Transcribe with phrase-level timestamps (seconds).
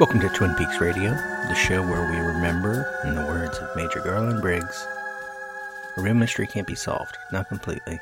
[0.00, 4.00] Welcome to Twin Peaks Radio, the show where we remember, in the words of Major
[4.00, 4.88] Garland Briggs,
[5.98, 8.00] a real mystery can't be solved, not completely.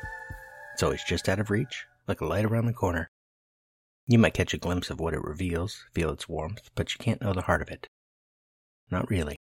[0.71, 3.09] It's always just out of reach, like a light around the corner.
[4.07, 7.21] You might catch a glimpse of what it reveals, feel its warmth, but you can't
[7.21, 7.85] know the heart of it.
[8.89, 9.35] Not really.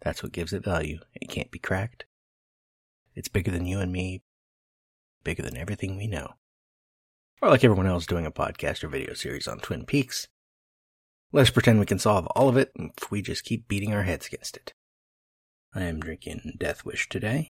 [0.00, 0.98] That's what gives it value.
[1.14, 2.06] It can't be cracked.
[3.14, 4.22] It's bigger than you and me,
[5.22, 6.32] bigger than everything we know.
[7.40, 10.26] Or like everyone else doing a podcast or video series on Twin Peaks,
[11.34, 14.26] Let's pretend we can solve all of it if we just keep beating our heads
[14.26, 14.74] against it.
[15.74, 17.48] I am drinking Death Wish today.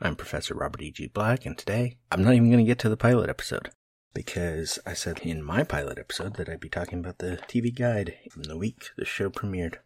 [0.00, 1.06] I'm Professor Robert E.G.
[1.14, 3.70] Black, and today I'm not even going to get to the pilot episode
[4.12, 8.16] because I said in my pilot episode that I'd be talking about the TV guide
[8.32, 9.76] from the week the show premiered.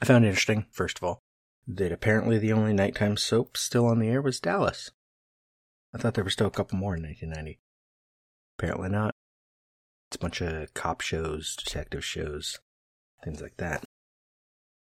[0.00, 1.20] I found it interesting, first of all,
[1.68, 4.90] that apparently the only nighttime soap still on the air was Dallas.
[5.94, 7.60] I thought there were still a couple more in 1990.
[8.58, 9.14] Apparently not.
[10.12, 12.60] It's a bunch of cop shows, detective shows,
[13.24, 13.82] things like that.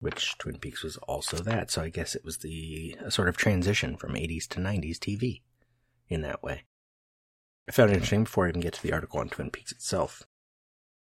[0.00, 3.36] Which Twin Peaks was also that, so I guess it was the a sort of
[3.36, 5.42] transition from 80s to 90s TV
[6.08, 6.64] in that way.
[7.68, 10.22] I found it interesting before I even get to the article on Twin Peaks itself.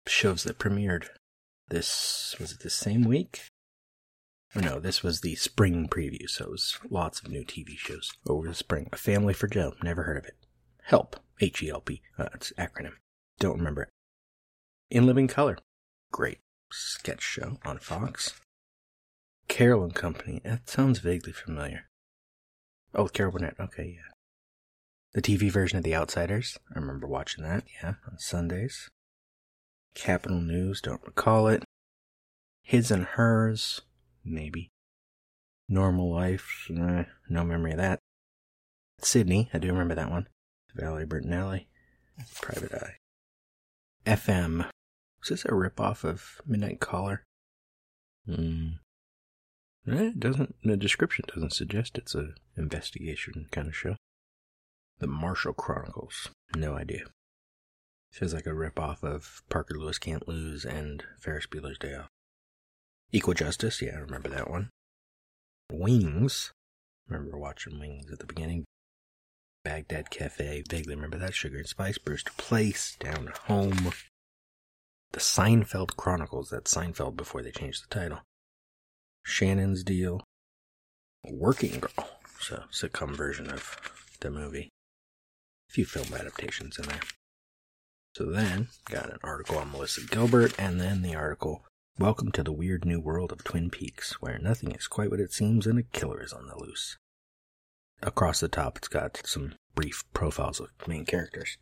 [0.06, 1.08] Shows that premiered
[1.68, 3.42] this was it the same week?
[4.56, 8.14] Oh no, this was the spring preview, so it was lots of new TV shows
[8.26, 8.88] over the spring.
[8.90, 10.38] A Family for Joe, never heard of it.
[10.84, 12.94] Help, H E L P, uh, it's acronym.
[13.38, 13.90] Don't remember it.
[14.90, 15.58] In Living Color.
[16.12, 16.38] Great
[16.72, 18.40] sketch show on Fox.
[19.46, 20.40] Carol and Company.
[20.44, 21.88] That sounds vaguely familiar.
[22.94, 23.56] Oh, Carol Burnett.
[23.60, 24.12] Okay, yeah.
[25.12, 26.58] The TV version of The Outsiders.
[26.74, 28.88] I remember watching that, yeah, on Sundays.
[29.94, 30.80] Capital News.
[30.80, 31.64] Don't recall it.
[32.62, 33.82] His and Hers.
[34.24, 34.70] Maybe.
[35.68, 36.66] Normal Life.
[36.70, 37.98] Eh, no memory of that.
[39.02, 39.50] Sydney.
[39.52, 40.28] I do remember that one.
[40.74, 41.66] Valerie Bertinelli.
[42.40, 42.96] Private Eye.
[44.06, 44.66] FM.
[45.22, 47.24] Is this a ripoff of Midnight Caller?
[48.26, 48.68] Hmm.
[49.86, 50.54] Eh, it doesn't.
[50.62, 53.96] The description doesn't suggest it's a investigation kind of show.
[54.98, 56.28] The Marshall Chronicles.
[56.54, 57.04] No idea.
[58.12, 62.08] Feels like a ripoff of Parker Lewis Can't Lose and Ferris Bueller's Day Off.
[63.12, 63.80] Equal Justice.
[63.80, 64.70] Yeah, I remember that one.
[65.70, 66.52] Wings.
[67.08, 68.64] Remember watching Wings at the beginning.
[69.64, 70.64] Baghdad Cafe.
[70.68, 71.34] Vaguely remember that.
[71.34, 71.98] Sugar and Spice.
[71.98, 72.96] Brewster Place.
[72.98, 73.92] Down Home.
[75.12, 76.50] The Seinfeld Chronicles.
[76.50, 78.20] That's Seinfeld before they changed the title.
[79.24, 80.22] Shannon's Deal.
[81.24, 82.10] Working Girl.
[82.40, 83.76] So, sitcom version of
[84.20, 84.68] the movie.
[85.70, 87.00] A few film adaptations in there.
[88.14, 91.64] So then, got an article on Melissa Gilbert, and then the article,
[91.98, 95.32] Welcome to the Weird New World of Twin Peaks, where nothing is quite what it
[95.32, 96.96] seems and a killer is on the loose.
[98.02, 101.58] Across the top, it's got some brief profiles of main characters.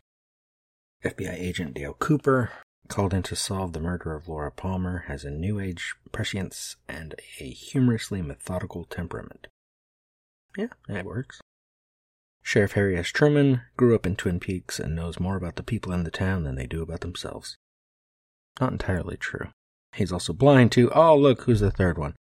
[1.03, 2.51] FBI agent Dale Cooper,
[2.87, 7.15] called in to solve the murder of Laura Palmer, has a new age prescience and
[7.39, 9.47] a humorously methodical temperament.
[10.57, 11.39] Yeah, that works.
[12.41, 13.07] Sheriff Harry S.
[13.09, 16.43] Truman grew up in Twin Peaks and knows more about the people in the town
[16.43, 17.57] than they do about themselves.
[18.59, 19.49] Not entirely true.
[19.93, 20.91] He's also blind too.
[20.93, 22.15] Oh, look, who's the third one?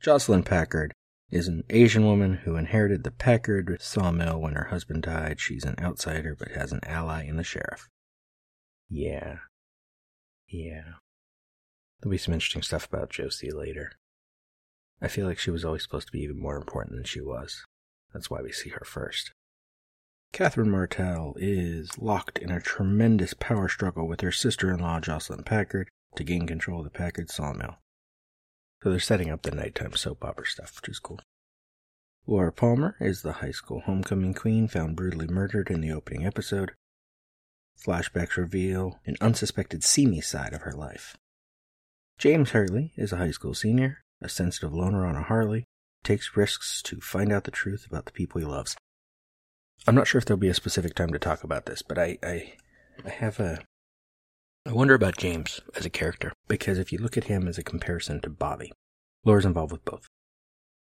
[0.00, 0.92] Jocelyn Packard
[1.30, 5.40] is an Asian woman who inherited the Packard sawmill when her husband died.
[5.40, 7.88] She's an outsider but has an ally in the sheriff.
[8.88, 9.38] Yeah,
[10.48, 10.94] yeah.
[12.00, 13.92] There'll be some interesting stuff about Josie later.
[15.00, 17.64] I feel like she was always supposed to be even more important than she was.
[18.12, 19.32] That's why we see her first.
[20.32, 25.44] Catherine Martell is locked in a tremendous power struggle with her sister in law, Jocelyn
[25.44, 27.76] Packard, to gain control of the Packard sawmill.
[28.82, 31.20] So they're setting up the nighttime soap opera stuff, which is cool.
[32.26, 36.72] Laura Palmer is the high school homecoming queen found brutally murdered in the opening episode.
[37.82, 41.16] Flashbacks reveal an unsuspected seamy side of her life.
[42.18, 45.64] James Hurley is a high school senior, a sensitive loner on a Harley,
[46.02, 48.76] takes risks to find out the truth about the people he loves.
[49.86, 52.18] I'm not sure if there'll be a specific time to talk about this, but I,
[52.22, 52.54] I,
[53.04, 53.62] I have a,
[54.64, 57.62] I wonder about James as a character, because if you look at him as a
[57.62, 58.72] comparison to Bobby,
[59.24, 60.08] Laura's involved with both.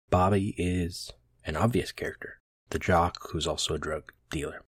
[0.09, 1.12] Bobby is
[1.45, 2.39] an obvious character,
[2.69, 4.62] the jock who's also a drug dealer.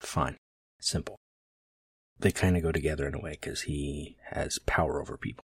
[0.00, 0.36] Fine.
[0.80, 1.18] Simple
[2.20, 5.44] they kind of go together in a way because he has power over people.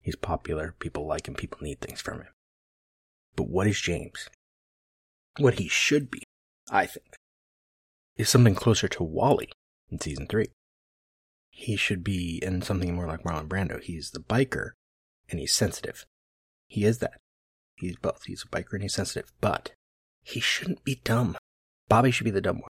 [0.00, 2.28] He's popular, people like him, people need things from him.
[3.36, 4.28] But what is James?
[5.38, 6.22] What he should be,
[6.70, 7.14] I think,
[8.16, 9.50] is something closer to Wally
[9.90, 10.48] in season three.
[11.50, 13.80] He should be in something more like Marlon Brando.
[13.82, 14.70] He's the biker
[15.30, 16.04] and he's sensitive.
[16.66, 17.18] He is that.
[17.76, 18.24] He's both.
[18.26, 19.72] He's a biker and he's sensitive, but
[20.22, 21.36] he shouldn't be dumb.
[21.88, 22.70] Bobby should be the dumb one.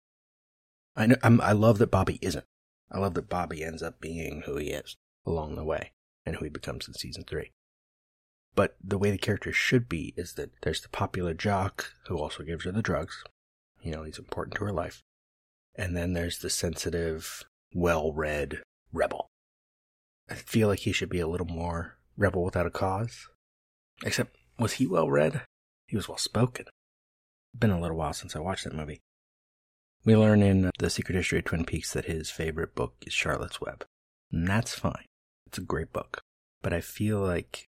[0.96, 2.44] I know, I'm, I love that Bobby isn't.
[2.90, 5.92] I love that Bobby ends up being who he is along the way.
[6.26, 7.52] and who he becomes in season three.
[8.56, 12.42] But the way the character should be is that there's the popular jock who also
[12.42, 13.22] gives her the drugs.
[13.80, 15.02] You know, he's important to her life.
[15.76, 18.62] And then there's the sensitive, well read
[18.92, 19.28] rebel.
[20.28, 23.28] I feel like he should be a little more rebel without a cause.
[24.04, 25.42] Except, was he well read?
[25.86, 26.66] He was well spoken.
[27.56, 29.00] Been a little while since I watched that movie.
[30.06, 33.12] We learn in uh, The Secret History of Twin Peaks that his favorite book is
[33.12, 33.84] Charlotte's Web.
[34.30, 35.04] And that's fine.
[35.48, 36.20] It's a great book.
[36.62, 37.66] But I feel like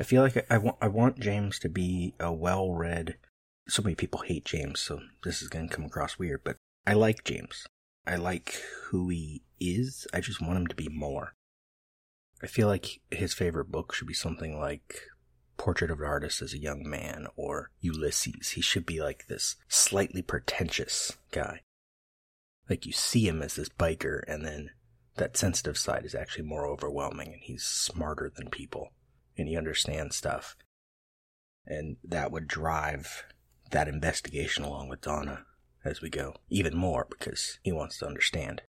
[0.00, 3.18] I feel like I, I want I want James to be a well-read.
[3.68, 6.56] So many people hate James, so this is going to come across weird, but
[6.86, 7.66] I like James.
[8.04, 10.08] I like who he is.
[10.12, 11.34] I just want him to be more.
[12.42, 15.02] I feel like his favorite book should be something like
[15.58, 18.50] Portrait of an Artist as a Young Man or Ulysses.
[18.50, 21.60] He should be like this slightly pretentious guy.
[22.70, 24.70] Like you see him as this biker and then
[25.16, 28.92] that sensitive side is actually more overwhelming and he's smarter than people
[29.36, 30.56] and he understands stuff.
[31.66, 33.24] And that would drive
[33.70, 35.44] that investigation along with Donna
[35.84, 38.62] as we go even more because he wants to understand.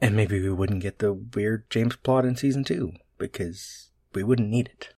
[0.00, 4.48] And maybe we wouldn't get the weird James plot in season two because we wouldn't
[4.48, 4.94] need it.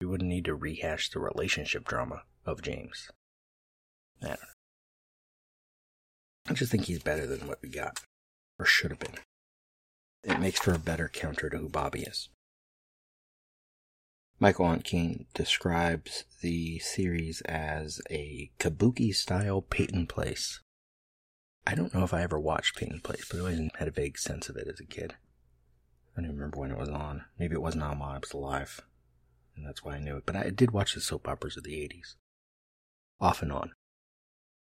[0.00, 3.10] We wouldn't need to rehash the relationship drama of James.
[4.22, 4.36] I.
[6.48, 8.00] I just think he's better than what we got,
[8.58, 9.18] or should have been.
[10.22, 12.28] It makes for a better counter to who Bobby is.
[14.38, 20.60] Michael Ontkean describes the series as a kabuki style Peyton Place.
[21.66, 24.18] I don't know if I ever watched Peyton Place, but I always had a vague
[24.18, 25.14] sense of it as a kid.
[26.12, 27.24] I don't even remember when it was on.
[27.38, 28.82] Maybe it wasn't on while I was alive,
[29.56, 30.26] and that's why I knew it.
[30.26, 32.14] But I did watch the soap operas of the 80s.
[33.20, 33.72] Off and on.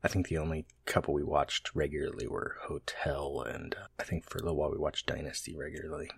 [0.04, 4.38] I think the only couple we watched regularly were Hotel, and uh, I think for
[4.38, 6.10] a little while we watched Dynasty regularly.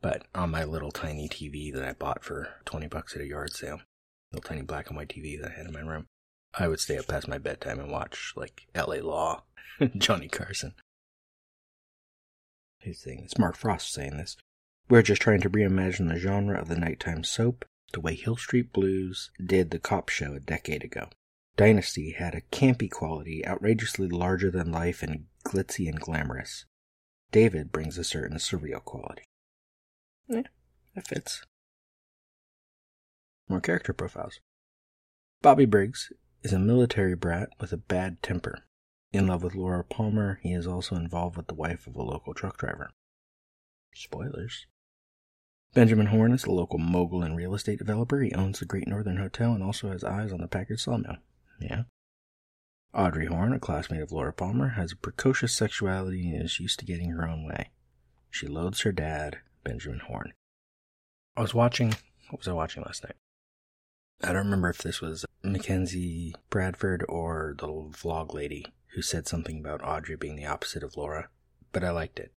[0.00, 3.52] But on my little tiny TV that I bought for 20 bucks at a yard
[3.52, 3.80] sale,
[4.32, 6.06] little tiny black and white TV that I had in my room,
[6.58, 9.42] I would stay up past my bedtime and watch, like, LA Law,
[9.98, 10.72] Johnny Carson.
[12.82, 13.38] Who's saying this?
[13.38, 14.38] Mark Frost saying this.
[14.90, 18.72] We're just trying to reimagine the genre of the nighttime soap the way Hill Street
[18.72, 21.10] Blues did the cop show a decade ago.
[21.56, 26.64] Dynasty had a campy quality, outrageously larger than life and glitzy and glamorous.
[27.30, 29.22] David brings a certain surreal quality.
[30.26, 30.42] Yeah,
[30.96, 31.44] that fits.
[33.48, 34.40] More character profiles.
[35.40, 38.64] Bobby Briggs is a military brat with a bad temper.
[39.12, 42.34] In love with Laura Palmer, he is also involved with the wife of a local
[42.34, 42.90] truck driver.
[43.94, 44.66] Spoilers.
[45.72, 48.20] Benjamin Horne is a local mogul and real estate developer.
[48.20, 51.16] He owns the Great Northern Hotel and also has eyes on the Packard sawmill.
[51.60, 51.84] Yeah.
[52.92, 56.84] Audrey Horne, a classmate of Laura Palmer, has a precocious sexuality and is used to
[56.84, 57.70] getting her own way.
[58.30, 60.32] She loathes her dad, Benjamin Horne.
[61.36, 61.94] I was watching,
[62.30, 63.14] what was I watching last night?
[64.22, 69.60] I don't remember if this was Mackenzie Bradford or the vlog lady who said something
[69.60, 71.28] about Audrey being the opposite of Laura,
[71.72, 72.32] but I liked it.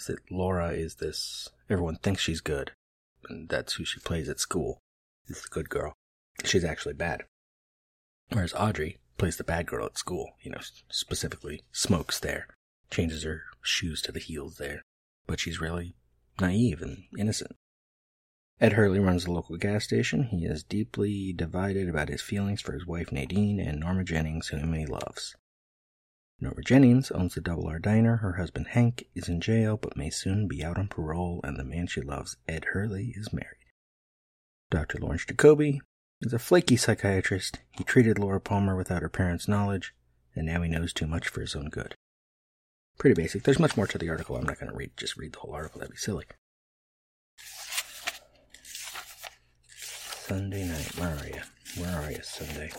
[0.00, 2.72] Is that Laura is this, everyone thinks she's good,
[3.28, 4.78] and that's who she plays at school,
[5.26, 5.92] is the good girl.
[6.42, 7.24] She's actually bad.
[8.30, 12.46] Whereas Audrey plays the bad girl at school, you know, specifically smokes there,
[12.90, 14.80] changes her shoes to the heels there,
[15.26, 15.96] but she's really
[16.40, 17.54] naive and innocent.
[18.58, 20.24] Ed Hurley runs the local gas station.
[20.24, 24.72] He is deeply divided about his feelings for his wife Nadine and Norma Jennings, whom
[24.72, 25.36] he loves.
[26.42, 28.16] Norma Jennings owns the Double R Diner.
[28.16, 31.64] Her husband Hank is in jail but may soon be out on parole, and the
[31.64, 33.58] man she loves, Ed Hurley, is married.
[34.70, 34.98] Dr.
[34.98, 35.82] Lawrence Jacoby
[36.22, 37.58] is a flaky psychiatrist.
[37.76, 39.94] He treated Laura Palmer without her parents' knowledge,
[40.34, 41.94] and now he knows too much for his own good.
[42.98, 43.42] Pretty basic.
[43.42, 44.36] There's much more to the article.
[44.36, 45.80] I'm not going to read just read the whole article.
[45.80, 46.24] That'd be silly.
[49.76, 50.96] Sunday night.
[50.96, 51.82] Where are you?
[51.82, 52.72] Where are you, Sunday?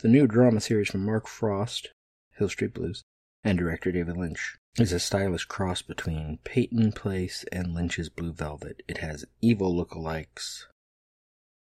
[0.00, 1.92] The new drama series from Mark Frost,
[2.36, 3.02] Hill Street Blues,
[3.44, 8.82] and director David Lynch is a stylish cross between Peyton Place and Lynch's Blue Velvet.
[8.88, 10.64] It has evil lookalikes.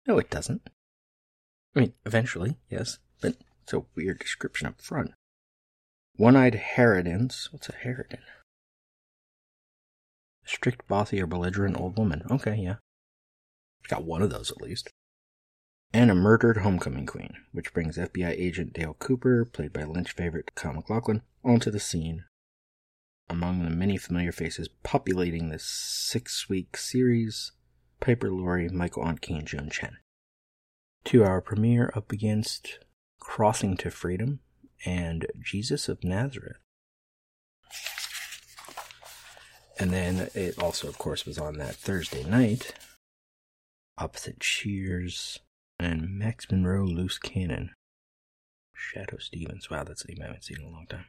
[0.06, 0.62] No, it doesn't.
[1.74, 5.12] I mean, eventually, yes, but it's a weird description up front.
[6.16, 7.52] One-eyed harridans.
[7.52, 8.22] What's a harridan?
[10.44, 12.22] A strict, bossy, or belligerent old woman.
[12.30, 12.76] Okay, yeah.
[13.88, 14.88] Got one of those at least.
[15.92, 20.54] And a murdered homecoming queen, which brings FBI agent Dale Cooper, played by Lynch favorite
[20.54, 22.24] Kyle MacLachlan, onto the scene.
[23.28, 27.52] Among the many familiar faces populating this six-week series,
[28.00, 29.96] Piper Laurie, Michael Ontkean, Joan Chen.
[31.04, 32.80] Two-hour premiere up against
[33.18, 34.40] Crossing to Freedom,
[34.84, 36.58] and Jesus of Nazareth.
[39.78, 42.74] And then it also, of course, was on that Thursday night.
[43.98, 45.40] Opposite Cheers
[45.78, 47.70] and Max Monroe Loose Cannon.
[48.76, 49.70] Shadoe Stevens.
[49.70, 51.06] Wow, that's a name I haven't seen in a long time.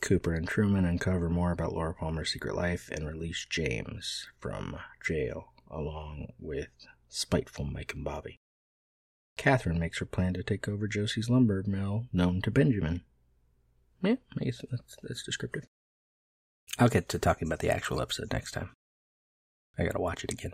[0.00, 5.52] Cooper and Truman uncover more about Laura Palmer's secret life and release James from jail,
[5.70, 6.68] along with
[7.08, 8.36] spiteful Mike and Bobby.
[9.36, 13.02] Catherine makes her plan to take over Josie's lumber mill, known to Benjamin.
[14.02, 15.64] Yeah, I guess that's, that's descriptive.
[16.78, 18.70] I'll get to talking about the actual episode next time.
[19.78, 20.52] I gotta watch it again.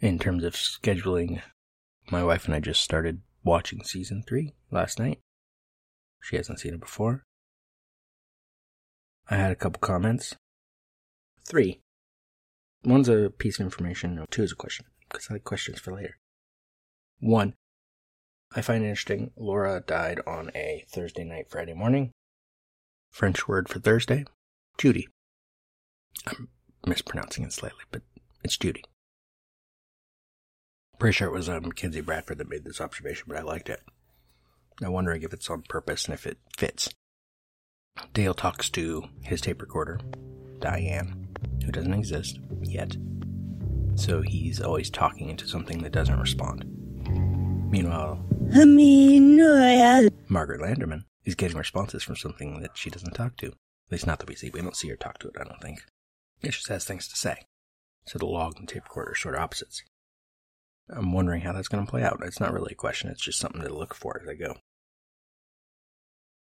[0.00, 1.42] In terms of scheduling,
[2.10, 5.20] my wife and I just started watching season three last night.
[6.20, 7.24] She hasn't seen it before.
[9.28, 10.34] I had a couple comments.
[11.46, 11.80] Three.
[12.84, 16.18] One's a piece of information, two is a question, because I like questions for later.
[17.20, 17.54] One,
[18.54, 22.10] I find it interesting Laura died on a Thursday night, Friday morning.
[23.10, 24.24] French word for Thursday,
[24.78, 25.08] Judy.
[26.26, 26.48] I'm
[26.86, 28.02] mispronouncing it slightly, but
[28.42, 28.84] it's Judy.
[31.02, 33.80] Pretty sure it was um, Mackenzie Bradford that made this observation, but I liked it.
[34.80, 36.94] I'm wondering if it's on purpose and if it fits.
[38.14, 39.98] Dale talks to his tape recorder,
[40.60, 41.26] Diane,
[41.64, 42.96] who doesn't exist yet.
[43.96, 46.66] So he's always talking into something that doesn't respond.
[47.68, 49.38] Meanwhile, I mean,
[50.28, 53.48] Margaret Lanterman is getting responses from something that she doesn't talk to.
[53.48, 53.54] At
[53.90, 54.50] least not that we see.
[54.50, 55.82] We don't see her talk to it, I don't think.
[56.42, 57.38] It just has things to say.
[58.06, 59.82] So the log and tape recorder are sort of opposites.
[60.90, 62.20] I'm wondering how that's going to play out.
[62.22, 64.56] It's not really a question, it's just something to look for as I go.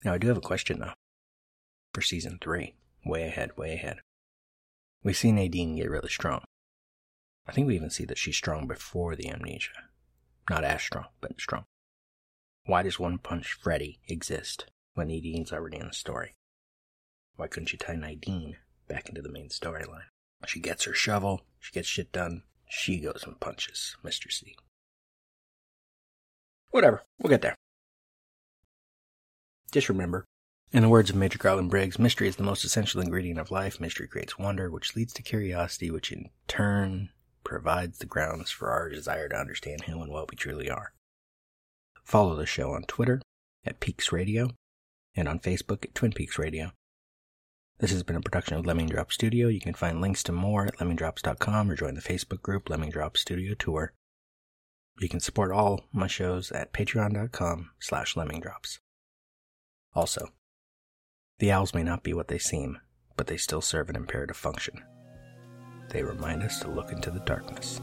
[0.05, 0.93] Now, I do have a question, though
[1.99, 2.75] for season three.
[3.05, 3.99] Way ahead, way ahead.
[5.03, 6.45] We see Nadine get really strong.
[7.45, 9.73] I think we even see that she's strong before the amnesia.
[10.49, 11.65] Not as strong, but strong.
[12.67, 16.37] Why does One Punch Freddy exist when Nadine's already in the story?
[17.35, 20.07] Why couldn't you tie Nadine back into the main storyline?
[20.47, 24.31] She gets her shovel, she gets shit done, she goes and punches Mr.
[24.31, 24.57] C.
[26.71, 27.55] Whatever, we'll get there.
[29.73, 30.25] Just remember,
[30.71, 33.81] in the words of Major Garland Briggs, mystery is the most essential ingredient of life.
[33.81, 37.11] Mystery creates wonder, which leads to curiosity, which in turn
[37.43, 40.93] provides the grounds for our desire to understand who and what we truly are.
[42.05, 43.23] Follow the show on Twitter
[43.65, 44.51] at Peaks Radio
[45.15, 46.73] and on Facebook at Twin Peaks Radio.
[47.79, 49.47] This has been a production of Lemming Drop Studio.
[49.47, 53.17] You can find links to more at lemmingdrops.com or join the Facebook group Lemming Drop
[53.17, 53.93] Studio Tour.
[54.99, 58.81] You can support all my shows at patreon.com slash lemmingdrops.
[59.95, 60.31] Also,
[61.39, 62.81] the owls may not be what they seem,
[63.17, 64.83] but they still serve an imperative function.
[65.91, 67.81] They remind us to look into the darkness.